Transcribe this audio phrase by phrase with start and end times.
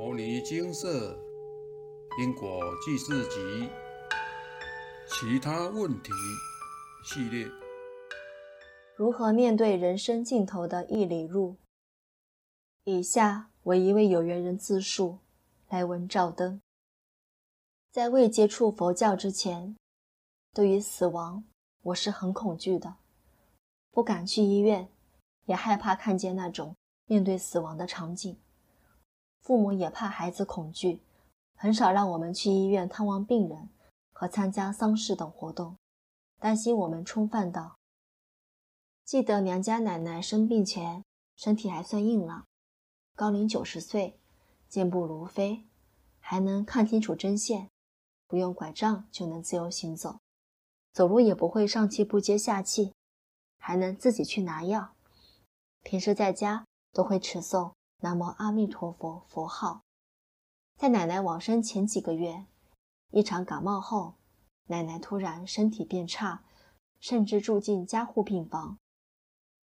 [0.02, 1.14] 《摩尼金色
[2.18, 3.38] 因果记事集》
[5.06, 6.10] 其他问题
[7.04, 7.46] 系列：
[8.96, 11.54] 如何面对人生尽头的一里路？
[12.84, 15.18] 以下为一位有缘人自述：
[15.68, 16.62] 来文照灯。
[17.92, 19.76] 在未接触佛教之前，
[20.54, 21.44] 对于死亡，
[21.82, 22.96] 我是很恐惧的，
[23.90, 24.88] 不敢去医院，
[25.44, 26.74] 也害怕看见那种
[27.04, 28.34] 面对死亡的场景。
[29.40, 31.00] 父母也怕孩子恐惧，
[31.56, 33.68] 很少让我们去医院探望病人
[34.12, 35.76] 和参加丧事等活动，
[36.38, 37.76] 担心我们冲犯到。
[39.04, 42.46] 记得娘家奶奶生病前，身体还算硬朗，
[43.16, 44.20] 高龄九十岁，
[44.68, 45.64] 健步如飞，
[46.20, 47.68] 还能看清楚针线，
[48.28, 50.20] 不用拐杖就能自由行走，
[50.92, 52.92] 走路也不会上气不接下气，
[53.58, 54.92] 还能自己去拿药。
[55.82, 57.72] 平时在家都会持诵。
[58.02, 59.82] 南无阿弥陀佛佛号，
[60.76, 62.46] 在奶奶往生前几个月，
[63.10, 64.14] 一场感冒后，
[64.68, 66.42] 奶奶突然身体变差，
[66.98, 68.78] 甚至住进加护病房。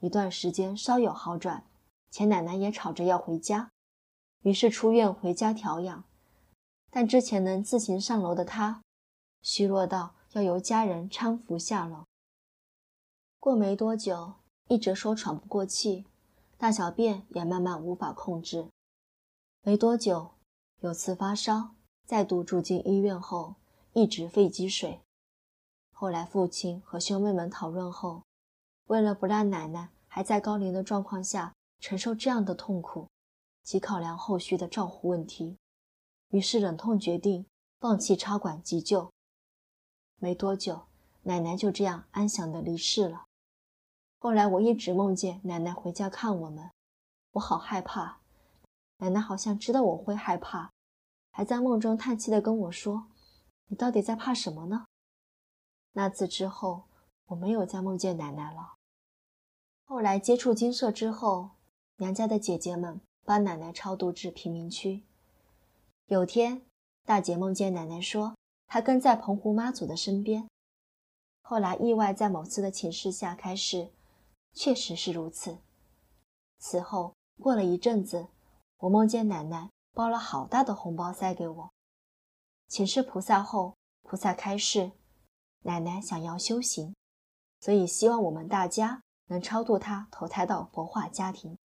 [0.00, 1.64] 一段时间稍有好转，
[2.10, 3.70] 钱奶奶也吵着要回家，
[4.42, 6.04] 于是出院回家调养。
[6.90, 8.82] 但之前能自行上楼的她，
[9.40, 12.04] 虚弱到要由家人搀扶下楼。
[13.40, 14.34] 过没多久，
[14.68, 16.04] 一直说喘不过气。
[16.58, 18.68] 大小便也慢慢无法控制，
[19.62, 20.32] 没多久，
[20.80, 23.54] 有次发烧，再度住进医院后，
[23.92, 25.00] 一直肺积水。
[25.92, 28.24] 后来父亲和兄妹们讨论后，
[28.86, 33.06] 为了不让奶奶还在高龄的状况下承受这样的痛苦，
[33.62, 35.56] 及考量后续的照护问题，
[36.30, 37.46] 于是忍痛决定
[37.78, 39.12] 放弃插管急救。
[40.16, 40.86] 没多久，
[41.22, 43.27] 奶奶就这样安详地离世了。
[44.20, 46.70] 后来我一直梦见奶奶回家看我们，
[47.32, 48.18] 我好害怕。
[48.98, 50.72] 奶奶好像知道我会害怕，
[51.30, 53.06] 还在梦中叹气的跟我说
[53.68, 54.86] ：“你到底在怕什么呢？”
[55.94, 56.82] 那次之后，
[57.26, 58.74] 我没有再梦见奶奶了。
[59.84, 61.50] 后来接触金色之后，
[61.98, 65.04] 娘家的姐姐们把奶奶超度至贫民区。
[66.06, 66.62] 有天，
[67.04, 68.34] 大姐梦见奶奶说，
[68.66, 70.48] 她跟在澎湖妈祖的身边。
[71.40, 73.90] 后来意外在某次的请示下开始。
[74.52, 75.58] 确实是如此。
[76.58, 78.28] 此后过了一阵子，
[78.78, 81.70] 我梦见奶奶包了好大的红包塞给我。
[82.66, 84.92] 请示菩萨后，菩萨开示，
[85.62, 86.94] 奶奶想要修行，
[87.60, 91.56] 所以希望我们大家能超度她投胎到佛化家庭，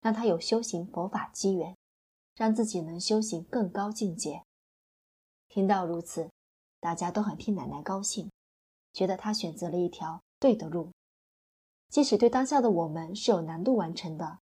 [0.00, 1.76] 让她有修行佛法机缘，
[2.34, 4.42] 让自己能修行更高境界。
[5.48, 6.30] 听到如此，
[6.80, 8.30] 大家都很替奶奶高兴，
[8.92, 10.90] 觉得她选择了一条对的路。
[11.92, 14.38] 即使对当下的我们是有难度完成的，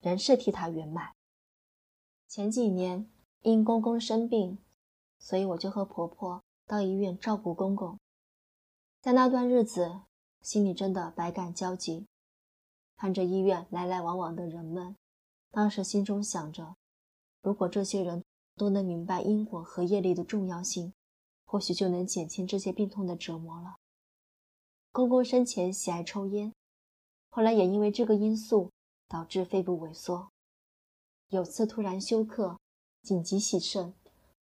[0.00, 1.12] 仍是替他圆满。
[2.26, 3.10] 前几年
[3.42, 4.56] 因公公生病，
[5.18, 7.98] 所以我就和婆婆到医院照顾公公。
[9.02, 10.00] 在那段日子，
[10.40, 12.06] 心里真的百感交集。
[12.96, 14.96] 看着医院来来往往的人们，
[15.50, 16.76] 当时心中想着，
[17.42, 18.24] 如果这些人
[18.56, 20.94] 都能明白因果和业力的重要性，
[21.44, 23.76] 或许就能减轻这些病痛的折磨了。
[24.90, 26.54] 公公生前喜爱抽烟。
[27.30, 28.70] 后来也因为这个因素
[29.08, 30.28] 导致肺部萎缩，
[31.28, 32.58] 有次突然休克，
[33.02, 33.94] 紧急洗肾，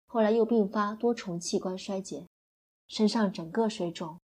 [0.05, 2.25] 后来又并发多重器官衰竭，
[2.87, 4.17] 身上整个水肿。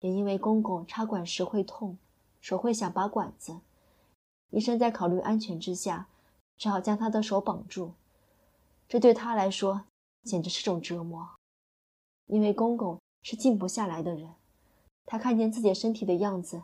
[0.00, 1.96] 也因为公公插管时会痛，
[2.40, 3.60] 手会想拔管子，
[4.50, 6.08] 医生在考虑安全之下，
[6.56, 7.94] 只好将他的手绑住。
[8.88, 9.84] 这对他来说
[10.24, 11.36] 简直是种折磨，
[12.26, 14.34] 因为公公是静不下来的人，
[15.06, 16.62] 他看见自己身体的样子。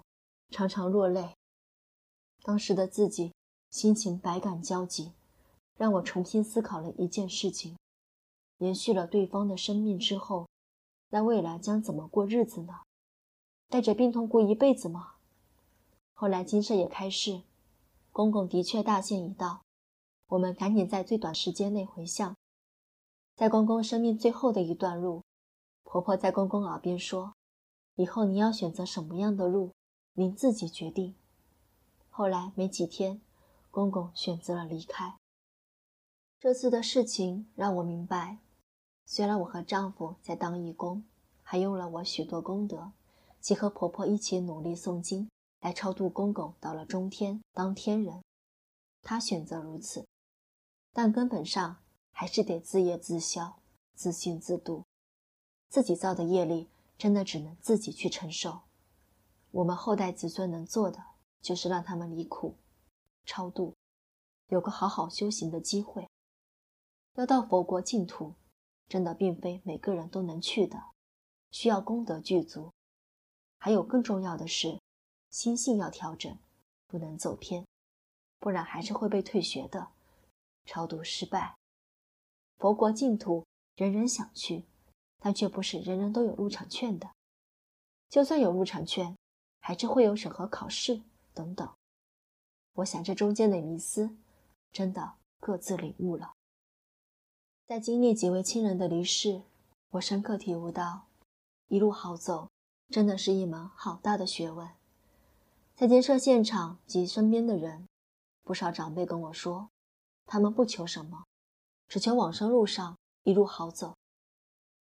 [0.50, 1.34] 常常落泪。
[2.42, 3.32] 当时的自己
[3.70, 5.12] 心情百感交集，
[5.76, 7.76] 让我重新思考了一件事情：
[8.58, 10.48] 延续了对方的生命之后，
[11.10, 12.81] 那未来将怎么过日子呢？
[13.69, 15.16] 带着病痛过一辈子吗？
[16.14, 17.42] 后来金舍也开示，
[18.10, 19.62] 公公的确大限已到，
[20.28, 22.34] 我们赶紧在最短时间内回向。
[23.37, 25.22] 在公公生命最后的一段路，
[25.84, 27.34] 婆婆在公公耳边说
[27.94, 29.70] ：“以后你要选择什么样的路？”
[30.19, 31.15] 您自己决定。
[32.11, 33.20] 后来没几天，
[33.70, 35.17] 公公选择了离开。
[36.41, 38.38] 这次的事情让我明白，
[39.06, 41.05] 虽然我和丈夫在当义工，
[41.44, 42.91] 还用了我许多功德，
[43.38, 45.31] 及和婆婆一起努力诵经，
[45.61, 48.20] 来超度公公到了中天当天人。
[49.03, 50.05] 他选择如此，
[50.93, 51.76] 但根本上
[52.11, 53.61] 还是得自业自消，
[53.94, 54.82] 自信自度。
[55.69, 58.62] 自己造的业力，真的只能自己去承受。
[59.58, 61.05] 我们后代子孙能做的，
[61.40, 62.55] 就是让他们离苦、
[63.25, 63.75] 超度，
[64.50, 66.08] 有个好好修行的机会。
[67.14, 68.34] 要到佛国净土，
[68.87, 70.81] 真的并非每个人都能去的，
[71.50, 72.70] 需要功德具足。
[73.58, 74.81] 还有更重要的是，
[75.28, 76.38] 心性要调整，
[76.87, 77.66] 不能走偏，
[78.38, 79.88] 不然还是会被退学的，
[80.66, 81.56] 超度失败。
[82.58, 83.44] 佛国净土，
[83.75, 84.66] 人人想去，
[85.19, 87.10] 但却不是人人都有入场券的。
[88.08, 89.18] 就算有入场券，
[89.69, 91.03] 还是会有审核考试
[91.35, 91.70] 等等。
[92.73, 94.17] 我想这中间的迷思，
[94.73, 96.32] 真的各自领悟了。
[97.67, 99.43] 在经历几位亲人的离世，
[99.91, 101.09] 我深刻体悟到，
[101.67, 102.49] 一路好走。
[102.88, 104.70] 真的是一门好大的学问。
[105.76, 107.87] 在建设现场及身边的人，
[108.44, 109.69] 不少长辈跟我说，
[110.25, 111.26] 他们不求什么，
[111.87, 113.94] 只求往生路上一路好走。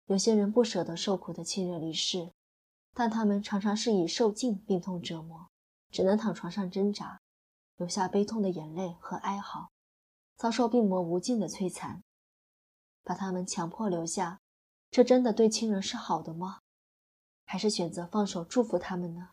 [0.08, 2.32] 有些人不舍得受苦的亲人离世，
[2.94, 5.48] 但他们常常是以受尽病痛折磨，
[5.90, 7.22] 只能躺床上挣扎，
[7.78, 9.70] 流下悲痛的眼泪和哀嚎，
[10.36, 12.04] 遭受病魔无尽的摧残，
[13.04, 14.40] 把他们强迫留下，
[14.90, 16.60] 这真的对亲人是好的吗？
[17.46, 19.30] 还是选择放手祝福他们呢？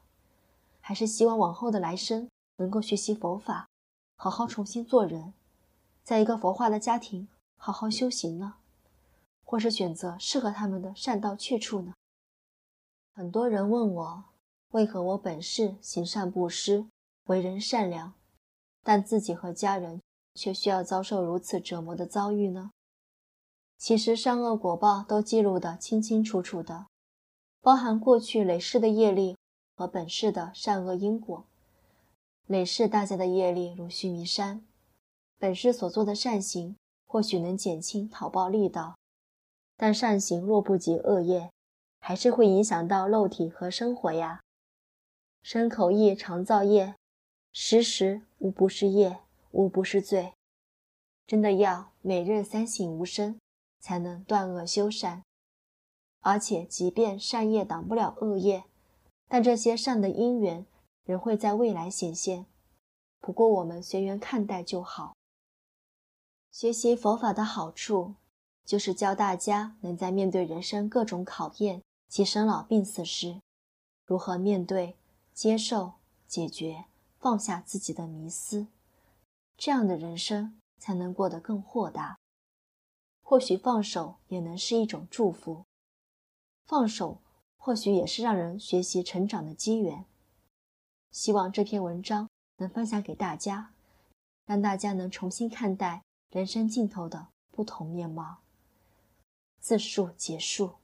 [0.80, 3.68] 还是希望往后的来生能够学习佛法，
[4.16, 5.34] 好好重新做人，
[6.02, 8.54] 在一个佛化的家庭好好修行呢？
[9.44, 11.94] 或是选择适合他们的善道去处呢？
[13.18, 14.24] 很多人问我，
[14.70, 16.86] 为何我本是行善布施、
[17.24, 18.14] 为人善良，
[18.84, 20.00] 但自己和家人
[20.36, 22.70] 却需要遭受如此折磨的遭遇呢？
[23.76, 26.86] 其实善恶果报都记录得清清楚楚的。
[27.60, 29.36] 包含过去累世的业力
[29.74, 31.44] 和本世的善恶因果。
[32.46, 34.64] 累世大家的业力如须弥山，
[35.40, 38.96] 本世所做的善行或许能减轻讨报力道，
[39.76, 41.50] 但善行若不及恶业，
[42.00, 44.40] 还是会影响到肉体和生活呀。
[45.42, 46.94] 身口意常造业，
[47.52, 50.32] 时时无不是业，无不是罪。
[51.26, 53.38] 真的要每日三省吾身，
[53.80, 55.22] 才能断恶修善。
[56.20, 58.64] 而且，即便善业挡不了恶业，
[59.28, 60.66] 但这些善的因缘
[61.04, 62.46] 仍会在未来显现。
[63.20, 65.14] 不过，我们随缘看待就好。
[66.50, 68.14] 学习佛法的好处，
[68.64, 73.40] 就是教大家能在面对人生各种考验及生老病死时，
[74.04, 74.96] 如何面对、
[75.34, 75.92] 接受、
[76.26, 76.86] 解决、
[77.18, 78.66] 放下自己的迷思，
[79.56, 82.18] 这样的人生才能过得更豁达。
[83.22, 85.64] 或许放手也能是一种祝福。
[86.64, 87.20] 放手，
[87.58, 90.06] 或许也是让人学习成长的机缘。
[91.10, 93.72] 希望这篇文章能分享给大家，
[94.46, 98.38] 让大家能重新看待人生尽头的不同面貌。
[99.60, 100.76] 自述结束。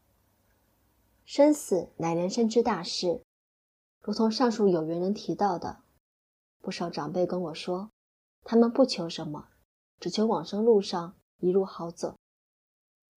[1.24, 3.22] 生死乃人生之大事，
[4.02, 5.80] 如同上述有缘人提到的，
[6.60, 7.90] 不少长辈跟我说，
[8.42, 9.48] 他们不求什么，
[9.98, 12.16] 只求往生路上一路好走。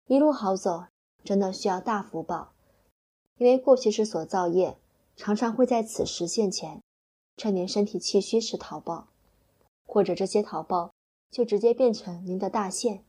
[0.05, 0.85] 一路好走，
[1.25, 2.53] 真的需要大福报。
[3.35, 4.77] 因为过去世所造业，
[5.17, 6.81] 常常会在此时现前，
[7.35, 9.09] 趁您身体气虚时逃报，
[9.85, 10.91] 或者这些逃报
[11.29, 13.03] 就直接变成您的大限。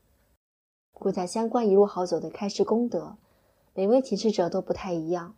[0.93, 3.17] 故在相关一路好走的开示功德，
[3.79, 5.37] 每位提示者都不太一样，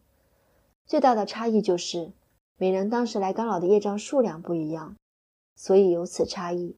[0.87, 2.11] 最大的差异就是
[2.57, 4.97] 每人当时来干扰的业障数量不一样，
[5.55, 6.75] 所以有此差异。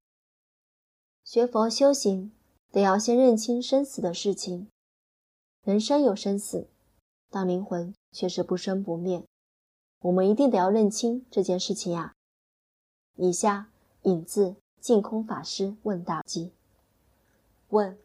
[1.23, 2.33] 学佛修行，
[2.73, 4.67] 得要先认清生死的事情，
[5.63, 6.67] 人生有生死，
[7.31, 7.95] 当灵魂。
[8.11, 9.25] 却是不生不灭，
[10.01, 12.13] 我们一定得要认清这件事情呀。
[13.17, 13.71] 以下
[14.03, 16.53] 引自净空法师问答记：
[17.69, 17.97] 问，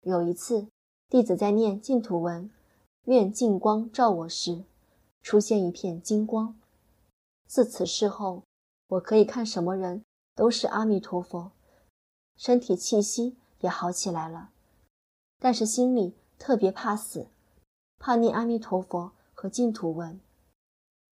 [0.00, 0.68] 有一次，
[1.10, 2.50] 弟子在念净土文，
[3.04, 4.64] 愿净光照我时，
[5.22, 6.58] 出现一片金光。
[7.46, 8.44] 自此事后，
[8.88, 10.04] 我可以看什么人
[10.34, 11.52] 都是阿弥陀佛，
[12.36, 14.50] 身体气息也好起来了。
[15.38, 17.28] 但是心里特别怕死，
[17.98, 19.12] 怕念阿弥陀佛。
[19.32, 20.20] 和净土文，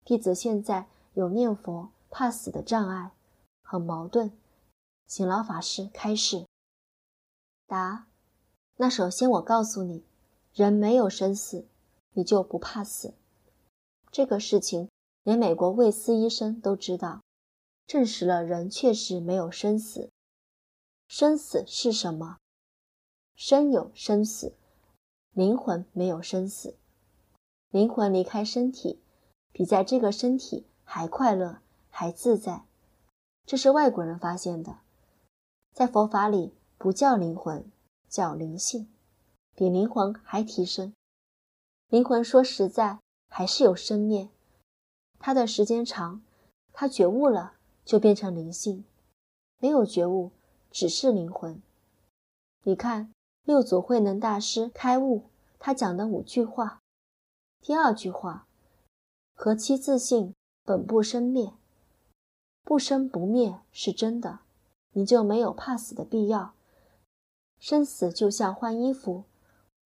[0.04, 3.14] 弟子现在有念佛怕死的障碍，
[3.62, 4.34] 很矛盾，
[5.06, 6.46] 请老法师开示。
[7.66, 8.08] 答：
[8.76, 10.04] 那首先我告诉你，
[10.54, 11.66] 人没有生死，
[12.14, 13.14] 你就不怕死。
[14.12, 14.90] 这个事情
[15.24, 17.22] 连美国卫斯医生都知道，
[17.86, 20.10] 证实了人确实没有生死。
[21.08, 22.38] 生死是什么？
[23.36, 24.54] 生有生死，
[25.32, 26.76] 灵魂没有生死。
[27.70, 29.00] 灵魂离开身体，
[29.52, 32.66] 比在这个身体还快乐、还自在。
[33.46, 34.80] 这是外国人发现的，
[35.74, 37.72] 在佛法里不叫灵魂，
[38.10, 38.90] 叫灵性，
[39.54, 40.94] 比灵魂还提升。
[41.90, 44.28] 灵魂说实在还是有生灭，
[45.20, 46.22] 它的时间长，
[46.74, 47.54] 它觉悟了
[47.86, 48.84] 就变成灵性，
[49.60, 50.32] 没有觉悟
[50.70, 51.62] 只是灵魂。
[52.64, 53.14] 你看
[53.46, 56.82] 六祖慧能大师开悟，他讲的五句话。
[57.62, 58.48] 第二句话：
[59.34, 61.54] 何其自信，本不生灭，
[62.66, 64.40] 不生不灭是真的，
[64.92, 66.54] 你就没有怕死的必要。
[67.58, 69.24] 生死就像换衣服，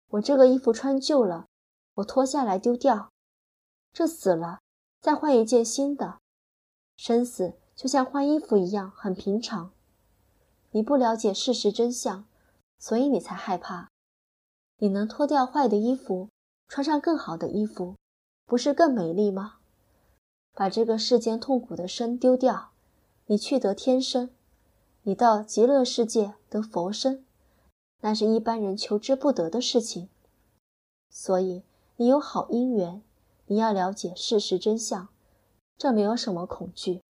[0.08, 1.46] 我这个衣服穿旧了，
[1.94, 3.11] 我脱下来丢掉，
[3.92, 4.61] 这死了，
[5.00, 6.18] 再换一件新的。
[6.96, 9.72] 生死就像换衣服一样，很平常。
[10.70, 12.25] 你不了解事实真相，
[12.78, 13.90] 所以你才害怕。
[14.78, 16.28] 你能脱掉坏的衣服，
[16.68, 17.96] 穿上更好的衣服，
[18.46, 19.58] 不是更美丽吗？
[20.54, 22.72] 把这个世间痛苦的身丢掉，
[23.26, 24.30] 你去得天生，
[25.02, 27.25] 你到极乐世界得佛身，
[28.00, 30.08] 那是一般人求之不得的事情。
[31.11, 31.62] 所以
[31.96, 33.02] 你有好姻缘，
[33.46, 35.08] 你要了解事实真相，
[35.76, 37.02] 这没有什么恐惧。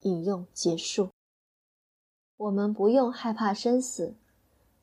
[0.00, 1.10] 引用结束。
[2.36, 4.14] 我们不用害怕生死，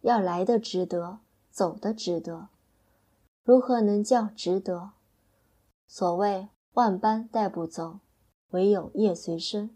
[0.01, 2.49] 要来的值得，走的值得。
[3.43, 4.91] 如何能叫值得？
[5.87, 7.99] 所谓万般带不走，
[8.49, 9.75] 唯有业随身。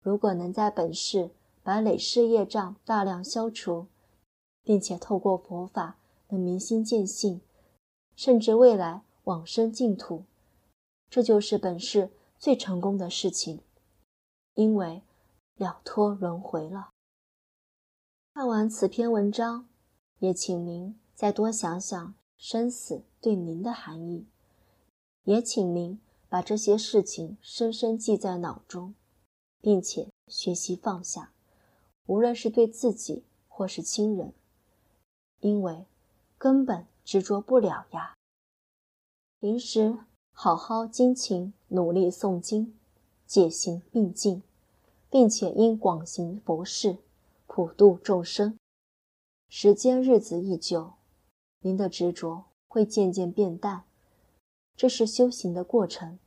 [0.00, 1.30] 如果能在本世
[1.62, 3.86] 把累世业障大量消除，
[4.62, 7.40] 并且透过佛法能明心见性，
[8.18, 10.24] 甚至未来往生净土，
[11.08, 13.60] 这就是本世最成功的事情，
[14.54, 15.02] 因为。
[15.58, 16.90] 了脱轮回了。
[18.32, 19.68] 看完此篇文章，
[20.20, 24.28] 也请您再多想想生死对您的含义，
[25.24, 28.94] 也请您把这些事情深深记在脑中，
[29.60, 31.32] 并且学习放下，
[32.06, 34.32] 无论是对自己或是亲人，
[35.40, 35.86] 因为
[36.38, 38.18] 根本执着不了呀。
[39.40, 39.96] 平时
[40.30, 42.78] 好好精勤努力诵经，
[43.24, 44.42] 戒行并进。
[45.10, 46.98] 并且因广行佛事，
[47.46, 48.58] 普度众生，
[49.48, 50.92] 时间日子一久，
[51.60, 53.84] 您的执着会渐渐变淡。
[54.76, 56.18] 这是修行的过程，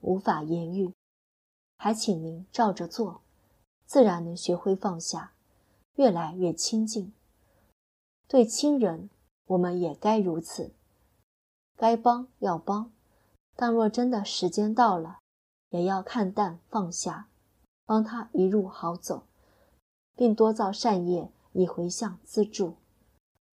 [0.00, 0.94] 无法言喻。
[1.76, 3.20] 还请您照着做，
[3.84, 5.34] 自然能学会放下，
[5.96, 7.12] 越来越清净。
[8.26, 9.10] 对亲人，
[9.46, 10.72] 我们也该如此，
[11.76, 12.92] 该帮要帮，
[13.56, 15.18] 但若真的时间到了，
[15.70, 17.28] 也要看淡放下。
[17.84, 19.26] 帮他一路好走，
[20.16, 22.76] 并多造善业以回向资助，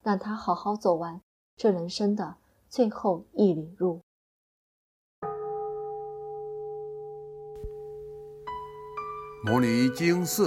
[0.02, 1.20] 让他好好走完
[1.56, 2.36] 这人生的
[2.68, 4.00] 最后一里路。
[9.44, 10.46] 摩尼经寺